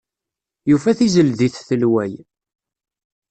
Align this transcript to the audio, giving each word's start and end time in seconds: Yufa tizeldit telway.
Yufa 0.69 0.91
tizeldit 0.97 1.55
telway. 1.67 2.11